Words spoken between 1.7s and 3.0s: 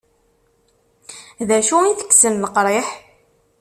itekksen leqriḥ?